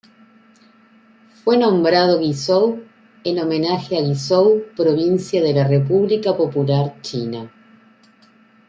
Fue 1.43 1.59
nombrado 1.59 2.17
Guizhou 2.17 2.83
en 3.23 3.37
homenaje 3.37 3.95
a 3.95 4.01
Guizhou 4.01 4.65
provincia 4.75 5.43
de 5.43 5.53
la 5.53 5.63
República 5.67 6.35
Popular 6.35 6.99
China. 7.03 7.51